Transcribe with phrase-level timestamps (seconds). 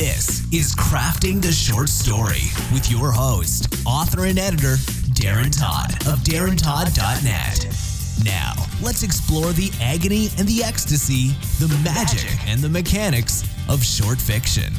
[0.00, 4.76] This is Crafting the Short Story with your host, author and editor,
[5.12, 7.66] Darren Todd of DarrenTodd.net.
[8.24, 14.18] Now, let's explore the agony and the ecstasy, the magic and the mechanics of short
[14.18, 14.72] fiction.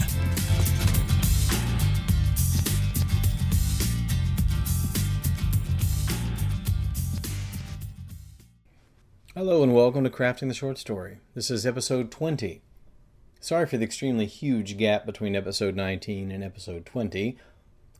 [9.36, 11.20] Hello and welcome to Crafting the Short Story.
[11.36, 12.64] This is episode 20.
[13.44, 17.40] Sorry for the extremely huge gap between episode 19 and episode 20.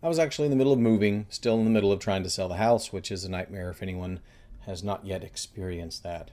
[0.04, 2.30] I was actually in the middle of moving, still in the middle of trying to
[2.30, 4.20] sell the house, which is a nightmare if anyone
[4.68, 6.30] has not yet experienced that.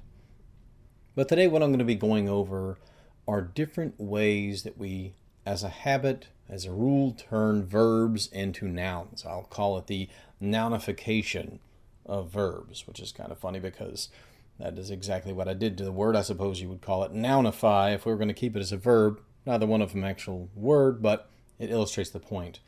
[1.14, 2.76] But today, what I'm going to be going over
[3.26, 5.14] are different ways that we,
[5.46, 9.24] as a habit, as a rule, turn verbs into nouns.
[9.24, 11.60] I'll call it the nounification
[12.04, 14.10] of verbs, which is kind of funny because
[14.58, 16.16] that is exactly what I did to the word.
[16.16, 18.72] I suppose you would call it nounify if we were going to keep it as
[18.72, 19.20] a verb.
[19.46, 22.60] Neither one of them actual word, but it illustrates the point.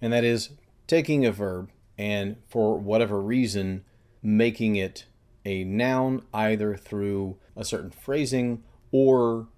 [0.00, 0.50] And that is
[0.86, 3.84] taking a verb and for whatever reason
[4.22, 5.06] making it
[5.44, 9.48] a noun either through a certain phrasing or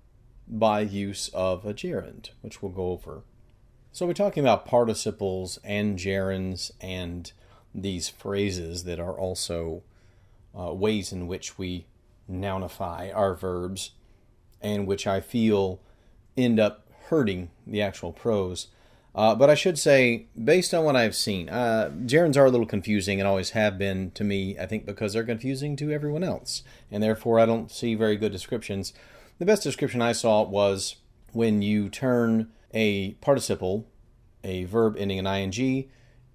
[0.46, 3.22] by use of a gerund, which we'll go over.
[3.92, 7.30] So we're talking about participles and gerunds and
[7.74, 9.82] these phrases that are also
[10.56, 11.86] uh, ways in which we
[12.30, 13.92] nounify our verbs
[14.60, 15.80] and which I feel
[16.36, 18.68] end up hurting the actual prose.
[19.14, 22.66] Uh, but I should say, based on what I've seen, uh, gerunds are a little
[22.66, 26.62] confusing and always have been to me, I think, because they're confusing to everyone else.
[26.90, 28.92] And therefore, I don't see very good descriptions.
[29.38, 30.96] The best description I saw was
[31.32, 33.86] when you turn a participle,
[34.44, 35.90] a verb ending in ing,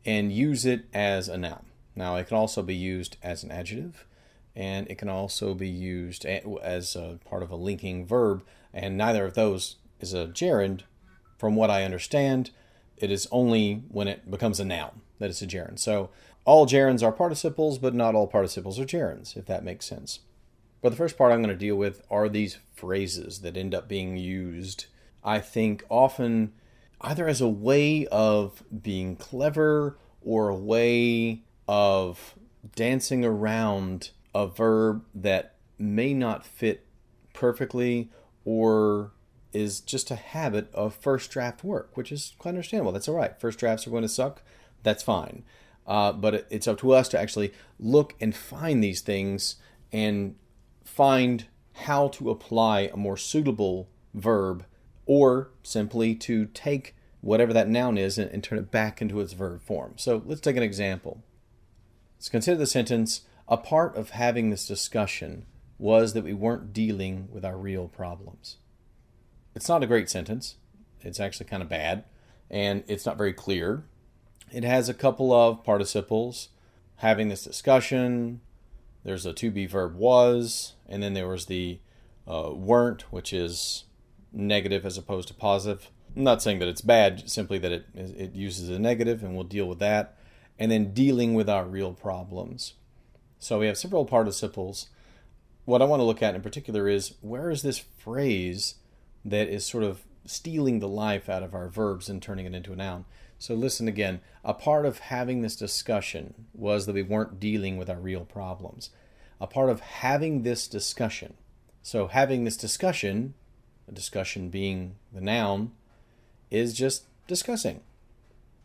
[0.06, 1.66] and use it as a noun.
[1.96, 4.06] Now, it can also be used as an adjective
[4.56, 9.26] and it can also be used as a part of a linking verb, and neither
[9.26, 10.84] of those is a gerund.
[11.38, 12.52] From what I understand,
[12.98, 15.80] it is only when it becomes a noun that it's a gerund.
[15.80, 16.10] So
[16.46, 20.20] all gerunds are participles, but not all participles are gerunds, if that makes sense.
[20.82, 23.88] But the first part I'm going to deal with are these phrases that end up
[23.88, 24.86] being used,
[25.24, 26.54] I think, often
[27.02, 32.36] either as a way of being clever or a way of
[32.76, 36.86] dancing around a verb that may not fit
[37.34, 38.10] perfectly
[38.46, 39.12] or
[39.54, 42.92] is just a habit of first draft work, which is quite understandable.
[42.92, 43.40] That's all right.
[43.40, 44.42] First drafts are going to suck.
[44.82, 45.44] That's fine.
[45.86, 49.58] Uh, but it's up to us to actually look and find these things
[49.92, 50.36] and
[50.84, 54.66] find how to apply a more suitable verb
[55.06, 59.34] or simply to take whatever that noun is and, and turn it back into its
[59.34, 59.94] verb form.
[59.98, 61.24] So let's take an example.
[62.24, 65.46] Let's consider the sentence a part of having this discussion
[65.78, 68.60] was that we weren't dealing with our real problems.
[69.54, 70.56] It's not a great sentence.
[71.02, 72.06] It's actually kind of bad,
[72.50, 73.84] and it's not very clear.
[74.54, 76.48] It has a couple of participles
[76.96, 78.40] having this discussion.
[79.04, 81.80] There's a to be verb was, and then there was the
[82.26, 83.84] uh, weren't, which is
[84.32, 85.90] negative as opposed to positive.
[86.16, 89.44] I'm not saying that it's bad, simply that it, it uses a negative, and we'll
[89.44, 90.18] deal with that.
[90.60, 92.74] And then dealing with our real problems.
[93.40, 94.88] So we have several participles.
[95.66, 98.76] What I want to look at in particular is where is this phrase
[99.26, 102.72] that is sort of stealing the life out of our verbs and turning it into
[102.72, 103.06] a noun?
[103.40, 104.22] So listen again.
[104.46, 108.90] A part of having this discussion was that we weren't dealing with our real problems.
[109.42, 111.34] A part of having this discussion.
[111.82, 113.34] So having this discussion,
[113.90, 115.74] a discussion being the noun,
[116.50, 117.82] is just discussing.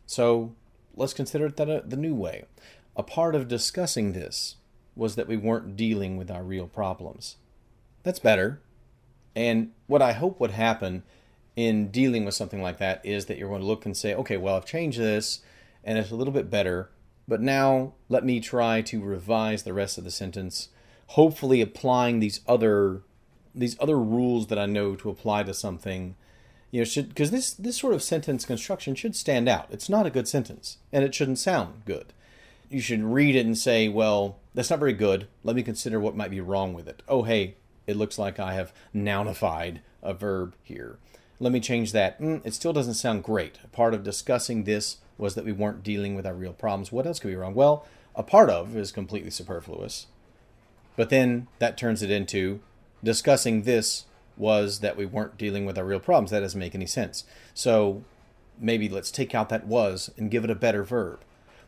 [0.05, 0.53] So
[0.95, 2.45] let's consider it that uh, the new way.
[2.95, 4.55] A part of discussing this
[4.95, 7.37] was that we weren't dealing with our real problems.
[8.03, 8.61] That's better.
[9.35, 11.03] And what I hope would happen
[11.55, 14.37] in dealing with something like that is that you're going to look and say, okay,
[14.37, 15.41] well, I've changed this
[15.83, 16.89] and it's a little bit better,
[17.27, 20.69] but now let me try to revise the rest of the sentence,
[21.07, 23.01] hopefully applying these other
[23.55, 26.15] these other rules that I know to apply to something.
[26.71, 29.67] You know, should because this this sort of sentence construction should stand out.
[29.71, 32.13] It's not a good sentence, and it shouldn't sound good.
[32.69, 35.27] You should read it and say, well, that's not very good.
[35.43, 37.01] Let me consider what might be wrong with it.
[37.07, 37.55] Oh, hey,
[37.87, 40.99] it looks like I have nounified a verb here.
[41.39, 42.21] Let me change that.
[42.21, 43.57] Mm, it still doesn't sound great.
[43.71, 46.91] Part of discussing this was that we weren't dealing with our real problems.
[46.91, 47.55] What else could be wrong?
[47.55, 50.05] Well, a part of is completely superfluous.
[50.95, 52.59] But then that turns it into
[53.03, 54.05] discussing this
[54.39, 56.31] was that we weren't dealing with our real problems.
[56.31, 57.25] That doesn't make any sense.
[57.53, 58.03] So
[58.59, 61.19] maybe let's take out that was and give it a better verb.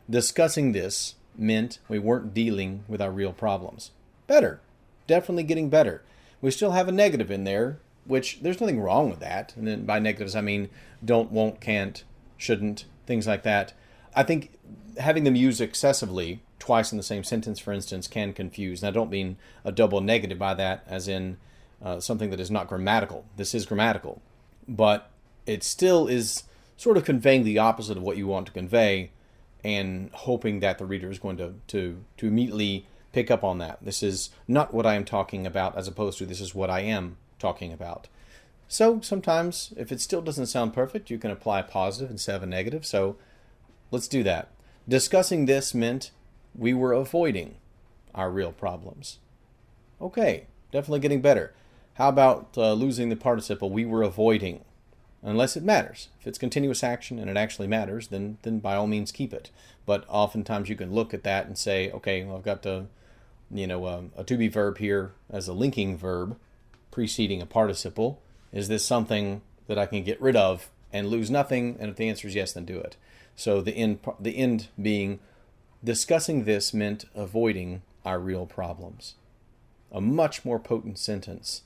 [0.10, 3.92] Discussing this meant we weren't dealing with our real problems.
[4.28, 4.62] Better.
[5.08, 6.04] Definitely getting better.
[6.42, 9.56] We still have a negative in there, which there's nothing wrong with that.
[9.56, 10.70] And then by negatives, I mean
[11.04, 12.04] don't, won't, can't,
[12.38, 13.74] shouldn't, things like that.
[14.16, 14.52] I think
[14.98, 18.82] having them used excessively twice in the same sentence, for instance, can confuse.
[18.82, 21.38] And I don't mean a double negative by that, as in
[21.84, 23.26] uh, something that is not grammatical.
[23.38, 24.22] This is grammatical,
[24.68, 25.10] but
[25.46, 26.44] it still is
[26.78, 29.12] sort of conveying the opposite of what you want to convey
[29.64, 33.78] and hoping that the reader is going to, to, to immediately pick up on that.
[33.82, 36.82] This is not what I am talking about, as opposed to this is what I
[36.82, 38.08] am talking about.
[38.68, 42.44] So sometimes, if it still doesn't sound perfect, you can apply a positive instead of
[42.44, 42.86] a negative.
[42.86, 43.18] So
[43.92, 44.50] let's do that.
[44.88, 46.12] Discussing this meant
[46.56, 47.58] we were avoiding
[48.16, 49.20] our real problems.
[50.02, 51.54] Okay, definitely getting better.
[51.96, 54.64] How about uh, losing the participle we were avoiding?
[55.24, 56.10] Unless it matters.
[56.20, 59.52] If it's continuous action and it actually matters, then then by all means keep it.
[59.86, 62.88] But oftentimes you can look at that and say, okay, well, I've got the
[63.54, 66.38] you know, um, a to be verb here as a linking verb
[66.90, 68.22] preceding a participle.
[68.52, 71.78] Is this something that I can get rid of and lose nothing?
[71.80, 72.96] And if the answer is yes, then do it.
[73.36, 75.20] So the end, the end being
[75.84, 79.16] discussing this meant avoiding our real problems.
[79.92, 81.64] A much more potent sentence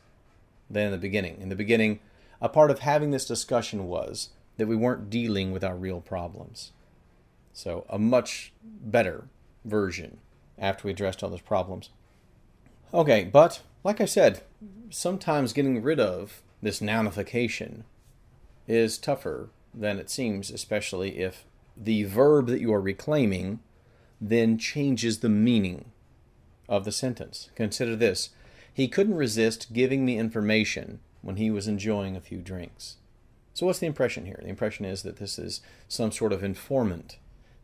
[0.70, 1.40] than in the beginning.
[1.42, 2.00] In the beginning,
[2.42, 6.72] a part of having this discussion was that we weren't dealing with our real problems.
[7.54, 9.26] So, a much better
[9.64, 10.18] version
[10.58, 11.90] after we addressed all those problems.
[12.94, 14.42] Okay, but like I said,
[14.90, 17.84] sometimes getting rid of this nounification
[18.68, 21.46] is tougher than it seems, especially if
[21.78, 23.60] the verb that you are reclaiming
[24.22, 25.92] then changes the meaning
[26.70, 27.50] of the sentence.
[27.56, 28.30] Consider this
[28.76, 32.98] He couldn't resist giving me information when he was enjoying a few drinks.
[33.54, 34.40] So, what's the impression here?
[34.42, 37.18] The impression is that this is some sort of informant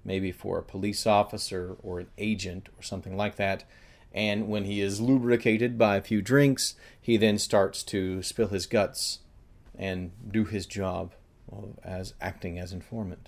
[0.05, 3.65] maybe for a police officer or an agent or something like that.
[4.13, 8.65] And when he is lubricated by a few drinks, he then starts to spill his
[8.65, 9.19] guts
[9.77, 11.11] and do his job
[11.83, 13.27] as acting as informant.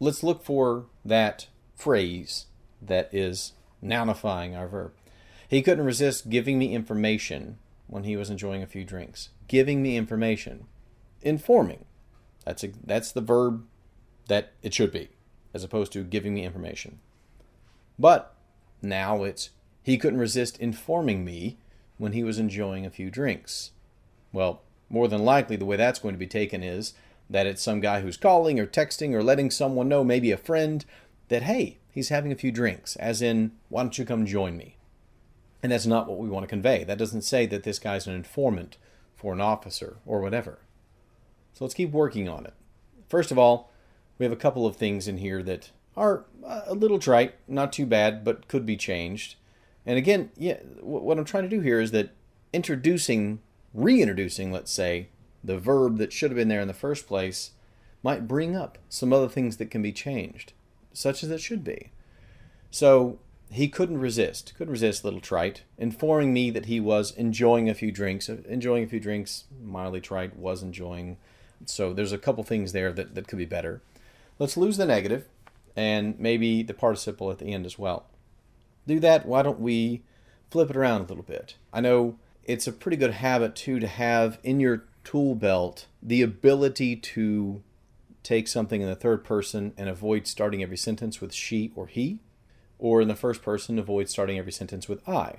[0.00, 2.46] Let's look for that phrase
[2.80, 3.52] that is
[3.82, 4.92] nounifying our verb.
[5.54, 9.28] He couldn't resist giving me information when he was enjoying a few drinks.
[9.46, 10.66] Giving me information.
[11.22, 11.84] Informing.
[12.44, 13.64] That's a, that's the verb
[14.26, 15.10] that it should be
[15.54, 16.98] as opposed to giving me information.
[18.00, 18.34] But
[18.82, 21.58] now it's he couldn't resist informing me
[21.98, 23.70] when he was enjoying a few drinks.
[24.32, 24.60] Well,
[24.90, 26.94] more than likely, the way that's going to be taken is
[27.30, 30.84] that it's some guy who's calling or texting or letting someone know, maybe a friend,
[31.28, 34.78] that, hey, he's having a few drinks, as in, why don't you come join me?
[35.64, 36.84] And that's not what we want to convey.
[36.84, 38.76] That doesn't say that this guy's an informant
[39.16, 40.58] for an officer or whatever.
[41.54, 42.52] So let's keep working on it.
[43.08, 43.72] First of all,
[44.18, 47.86] we have a couple of things in here that are a little trite, not too
[47.86, 49.36] bad, but could be changed.
[49.86, 52.10] And again, yeah, what I'm trying to do here is that
[52.52, 53.40] introducing,
[53.72, 55.08] reintroducing, let's say,
[55.42, 57.52] the verb that should have been there in the first place
[58.02, 60.52] might bring up some other things that can be changed,
[60.92, 61.90] such as it should be.
[62.70, 63.18] So
[63.50, 67.92] he couldn't resist, couldn't resist, little trite, informing me that he was enjoying a few
[67.92, 68.28] drinks.
[68.28, 71.16] Enjoying a few drinks, mildly trite, was enjoying.
[71.66, 73.80] So there's a couple things there that, that could be better.
[74.38, 75.26] Let's lose the negative
[75.76, 78.06] and maybe the participle at the end as well.
[78.86, 80.02] Do that, why don't we
[80.50, 81.56] flip it around a little bit?
[81.72, 86.22] I know it's a pretty good habit too to have in your tool belt the
[86.22, 87.62] ability to
[88.22, 92.18] take something in the third person and avoid starting every sentence with she or he,
[92.84, 95.36] or in the first person, avoid starting every sentence with I.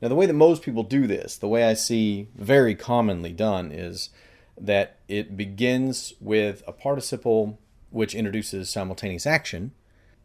[0.00, 3.72] Now, the way that most people do this, the way I see very commonly done,
[3.72, 4.10] is
[4.56, 7.58] that it begins with a participle
[7.90, 9.72] which introduces simultaneous action,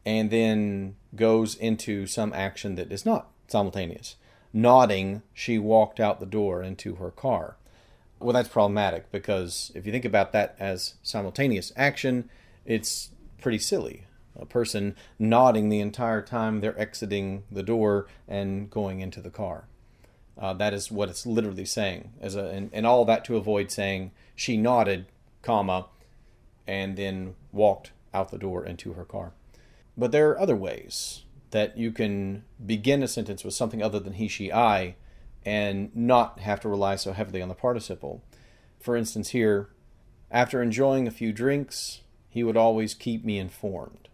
[0.06, 4.16] and then goes into some action that is not simultaneous.
[4.54, 7.58] Nodding, she walked out the door into her car.
[8.20, 12.30] Well, that's problematic because if you think about that as simultaneous action,
[12.64, 13.10] it's
[13.42, 14.04] pretty silly.
[14.40, 19.66] A person nodding the entire time they're exiting the door and going into the car.
[20.38, 22.14] Uh, that is what it's literally saying.
[22.22, 25.08] As a, and, and all that to avoid saying she nodded,
[25.42, 25.88] comma,
[26.66, 29.34] and then walked out the door into her car.
[29.98, 34.14] But there are other ways that you can begin a sentence with something other than
[34.14, 34.96] he, she, I,
[35.46, 38.24] and not have to rely so heavily on the participle.
[38.80, 39.70] For instance, here,
[40.32, 44.08] after enjoying a few drinks, he would always keep me informed.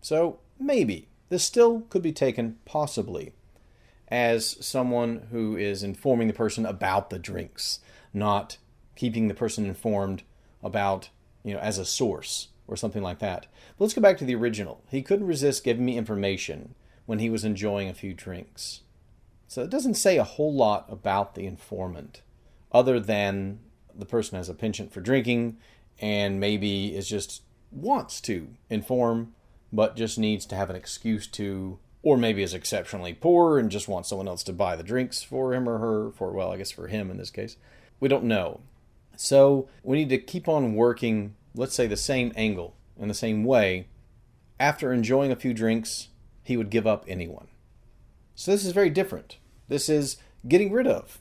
[0.00, 3.32] So, maybe, this still could be taken, possibly,
[4.08, 7.80] as someone who is informing the person about the drinks,
[8.12, 8.56] not
[8.96, 10.22] keeping the person informed
[10.62, 11.10] about
[11.44, 13.46] you know, as a source or something like that.
[13.76, 14.82] But let's go back to the original.
[14.90, 16.74] He couldn't resist giving me information
[17.06, 18.82] when he was enjoying a few drinks.
[19.48, 22.22] So it doesn't say a whole lot about the informant
[22.70, 23.58] other than
[23.94, 25.56] the person has a penchant for drinking
[25.98, 27.42] and maybe is just
[27.72, 29.34] wants to inform,
[29.72, 33.88] but just needs to have an excuse to, or maybe is exceptionally poor and just
[33.88, 36.70] wants someone else to buy the drinks for him or her, for, well, I guess
[36.70, 37.56] for him in this case.
[38.00, 38.60] We don't know.
[39.16, 43.44] So we need to keep on working, let's say, the same angle in the same
[43.44, 43.86] way.
[44.58, 46.08] After enjoying a few drinks,
[46.42, 47.48] he would give up anyone.
[48.34, 49.36] So this is very different.
[49.68, 50.16] This is
[50.48, 51.20] getting rid of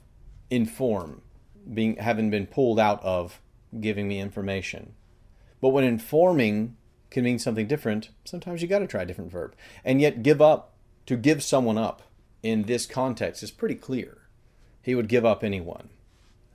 [0.50, 1.22] inform,
[1.72, 3.42] being having been pulled out of
[3.80, 4.94] giving me information.
[5.62, 6.78] But when informing
[7.10, 9.56] can mean something different, sometimes you got to try a different verb.
[9.84, 10.74] And yet, give up,
[11.06, 12.04] to give someone up
[12.44, 14.18] in this context is pretty clear.
[14.82, 15.90] He would give up anyone.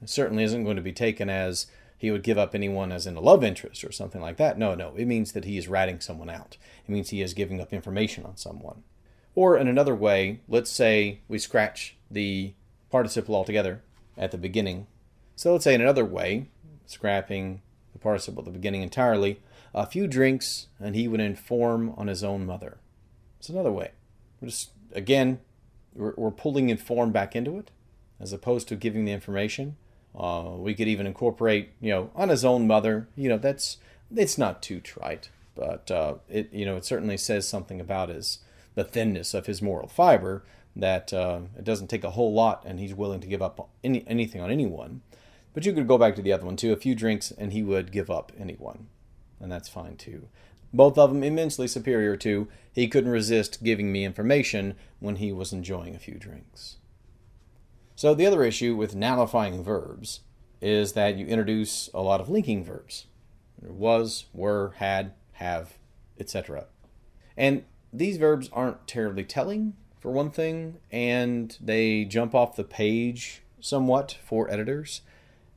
[0.03, 3.17] It certainly isn't going to be taken as he would give up anyone as in
[3.17, 4.59] a love interest or something like that.
[4.59, 4.95] No, no.
[4.97, 6.57] It means that he is ratting someone out.
[6.87, 8.83] It means he is giving up information on someone.
[9.35, 12.53] Or in another way, let's say we scratch the
[12.91, 13.83] participle altogether
[14.17, 14.87] at the beginning.
[15.35, 16.49] So let's say in another way,
[16.87, 19.41] scrapping the participle at the beginning entirely,
[19.75, 22.79] a few drinks and he would inform on his own mother.
[23.39, 23.91] It's another way.
[24.41, 25.41] We're just, again,
[25.95, 27.71] we're, we're pulling inform back into it
[28.21, 29.77] as opposed to giving the information.
[30.17, 33.09] Uh, we could even incorporate, you know, on his own mother.
[33.17, 33.79] You know, that's
[34.15, 38.39] it's not too trite, but uh, it you know it certainly says something about his
[38.75, 40.45] the thinness of his moral fiber
[40.77, 44.05] that uh, it doesn't take a whole lot, and he's willing to give up any,
[44.09, 45.03] anything on anyone.
[45.53, 46.73] But you could go back to the other one too.
[46.73, 48.89] A few drinks, and he would give up anyone,
[49.41, 50.29] and that's fine too.
[50.73, 55.53] Both of them immensely superior to he couldn't resist giving me information when he was
[55.53, 56.77] enjoying a few drinks.
[57.95, 60.21] So the other issue with nounifying verbs
[60.61, 63.07] is that you introduce a lot of linking verbs.
[63.61, 65.79] Was, were, had, have,
[66.19, 66.67] etc.
[67.37, 73.43] And these verbs aren't terribly telling for one thing, and they jump off the page
[73.61, 75.03] somewhat for editors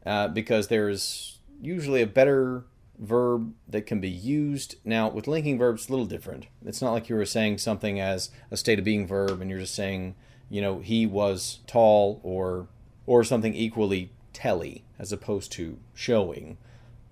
[0.05, 2.63] uh, because there's usually a better
[2.99, 4.75] verb that can be used.
[4.83, 6.47] Now, with linking verbs, it's a little different.
[6.65, 9.59] It's not like you were saying something as a state of being verb and you're
[9.59, 10.15] just saying,
[10.49, 12.67] you know, he was tall or
[13.05, 16.57] or something equally telly as opposed to showing,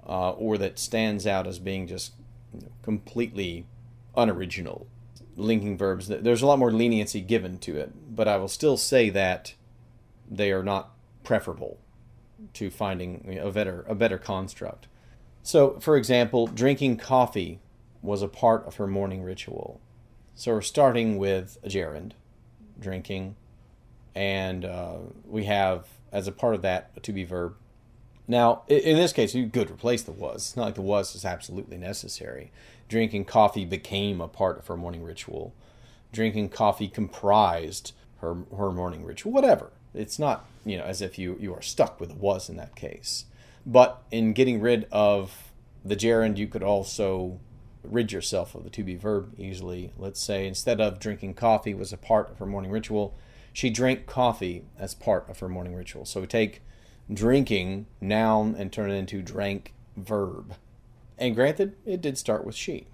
[0.07, 2.13] uh, or that stands out as being just
[2.83, 3.65] completely
[4.15, 4.87] unoriginal
[5.37, 6.07] linking verbs.
[6.07, 9.53] There's a lot more leniency given to it, but I will still say that
[10.29, 10.91] they are not
[11.23, 11.79] preferable
[12.53, 14.87] to finding a better a better construct.
[15.45, 17.59] So, for example, drinking coffee
[18.01, 19.79] was a part of her morning ritual.
[20.33, 22.13] So we're starting with a gerund,
[22.79, 23.35] drinking,
[24.13, 27.55] and uh, we have as a part of that a to be verb.
[28.27, 30.47] Now, in this case, you could replace the was.
[30.47, 32.51] It's not like the was is absolutely necessary
[32.87, 35.53] drinking coffee became a part of her morning ritual.
[36.11, 39.31] Drinking coffee comprised her her morning ritual.
[39.31, 39.71] Whatever.
[39.93, 42.75] It's not you know as if you you are stuck with a was in that
[42.75, 43.25] case.
[43.65, 45.51] But in getting rid of
[45.83, 47.39] the gerund, you could also
[47.83, 49.91] rid yourself of the to be verb easily.
[49.97, 53.15] Let's say instead of drinking coffee was a part of her morning ritual,
[53.53, 56.05] she drank coffee as part of her morning ritual.
[56.05, 56.61] So we take
[57.11, 60.55] drinking noun and turn it into drank verb.
[61.17, 62.87] And granted, it did start with she.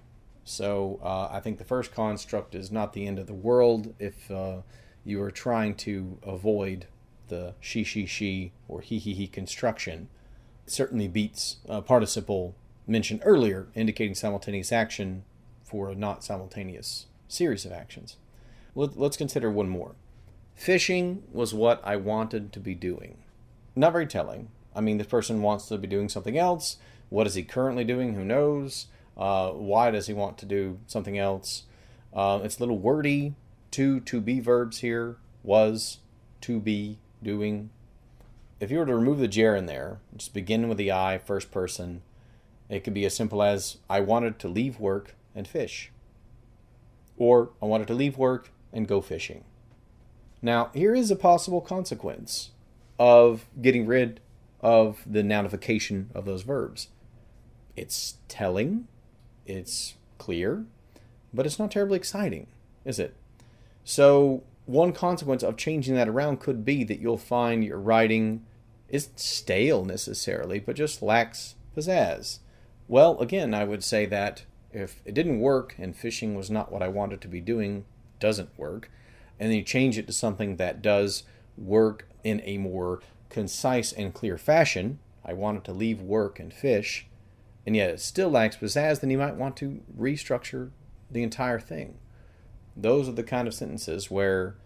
[0.44, 4.30] So uh, I think the first construct is not the end of the world if
[4.30, 4.58] uh,
[5.04, 6.86] you are trying to avoid
[7.28, 10.08] the she, she, she, or he, he, he construction.
[10.66, 12.54] Certainly beats a participle
[12.86, 15.24] mentioned earlier, indicating simultaneous action
[15.64, 18.16] for a not simultaneous series of actions.
[18.74, 19.94] Let, let's consider one more.
[20.54, 23.18] Fishing was what I wanted to be doing.
[23.74, 24.50] Not very telling.
[24.74, 26.78] I mean, this person wants to be doing something else
[27.12, 28.14] what is he currently doing?
[28.14, 28.86] Who knows?
[29.18, 31.64] Uh, why does he want to do something else?
[32.14, 33.34] Uh, it's a little wordy.
[33.70, 35.98] Two to be verbs here was,
[36.40, 37.68] to be, doing.
[38.62, 42.02] If you were to remove the gerund there, just begin with the I, first person,
[42.68, 45.90] it could be as simple as I wanted to leave work and fish.
[47.16, 49.42] Or I wanted to leave work and go fishing.
[50.40, 52.52] Now, here is a possible consequence
[53.00, 54.20] of getting rid
[54.60, 56.86] of the nounification of those verbs.
[57.74, 58.86] It's telling,
[59.44, 60.66] it's clear,
[61.34, 62.46] but it's not terribly exciting,
[62.84, 63.16] is it?
[63.82, 68.46] So, one consequence of changing that around could be that you'll find your writing
[68.92, 72.38] isn't stale necessarily, but just lacks pizzazz.
[72.86, 76.82] Well, again, I would say that if it didn't work and fishing was not what
[76.82, 77.84] I wanted to be doing,
[78.20, 78.90] doesn't work,
[79.40, 81.24] and then you change it to something that does
[81.56, 87.06] work in a more concise and clear fashion, I wanted to leave work and fish,
[87.66, 90.70] and yet it still lacks pizzazz, then you might want to restructure
[91.10, 91.96] the entire thing.
[92.76, 94.56] Those are the kind of sentences where,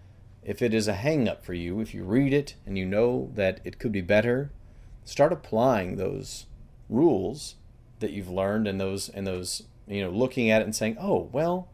[0.47, 3.33] if it is a hang up for you, if you read it and you know
[3.35, 4.53] that it could be better,
[5.05, 6.47] start applying those
[6.89, 7.57] rules
[7.99, 11.29] that you've learned and those and those you know looking at it and saying, "Oh,
[11.33, 11.69] well,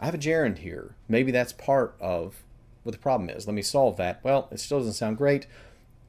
[0.00, 0.96] I have a gerund here.
[1.08, 2.42] Maybe that's part of
[2.84, 3.46] what the problem is.
[3.46, 5.46] Let me solve that." Well, it still doesn't sound great.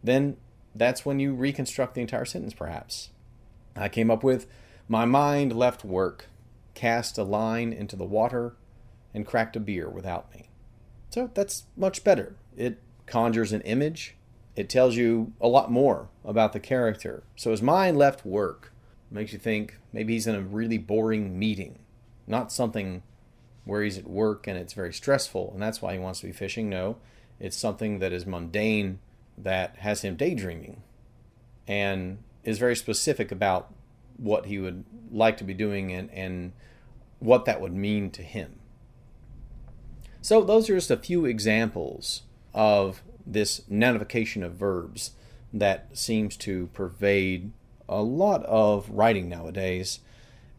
[0.01, 0.37] Then
[0.73, 3.09] that's when you reconstruct the entire sentence perhaps.
[3.75, 4.47] I came up with
[4.87, 6.27] my mind left work,
[6.73, 8.55] cast a line into the water,
[9.13, 10.46] and cracked a beer without me.
[11.09, 12.35] So that's much better.
[12.55, 14.15] It conjures an image.
[14.55, 17.23] It tells you a lot more about the character.
[17.35, 18.73] So his mind left work.
[19.09, 21.79] Makes you think maybe he's in a really boring meeting,
[22.27, 23.03] not something
[23.63, 26.33] where he's at work and it's very stressful and that's why he wants to be
[26.33, 26.69] fishing.
[26.69, 26.97] No,
[27.39, 28.99] it's something that is mundane
[29.37, 30.81] that has him daydreaming
[31.67, 33.73] and is very specific about
[34.17, 36.53] what he would like to be doing and, and
[37.19, 38.59] what that would mean to him.
[40.27, 45.11] So, those are just a few examples of this nounification of verbs
[45.53, 47.53] that seems to pervade
[47.87, 50.01] a lot of writing nowadays.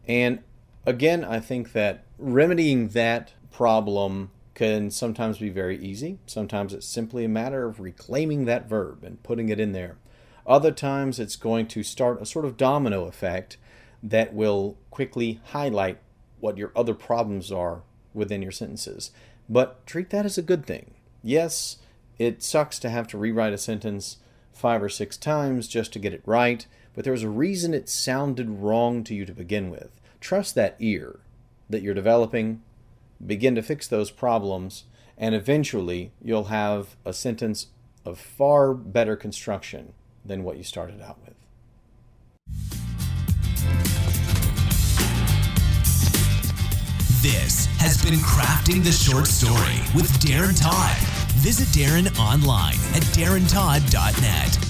[0.07, 0.39] And
[0.87, 6.17] again, I think that remedying that problem can sometimes be very easy.
[6.25, 9.99] Sometimes it's simply a matter of reclaiming that verb and putting it in there.
[10.47, 13.57] Other times it's going to start a sort of domino effect
[14.01, 15.99] that will quickly highlight
[16.39, 17.83] what your other problems are
[18.15, 19.11] within your sentences.
[19.49, 20.93] But treat that as a good thing.
[21.23, 21.77] Yes,
[22.19, 24.17] it sucks to have to rewrite a sentence
[24.53, 27.89] five or six times just to get it right, but there was a reason it
[27.89, 29.99] sounded wrong to you to begin with.
[30.19, 31.19] Trust that ear
[31.69, 32.61] that you're developing,
[33.25, 34.83] begin to fix those problems,
[35.17, 37.67] and eventually you'll have a sentence
[38.05, 39.93] of far better construction
[40.25, 41.38] than what you started out with.
[47.21, 50.95] This has been Crafting the Short Story with Darren Todd.
[51.39, 54.68] Visit Darren online at darrentodd.net.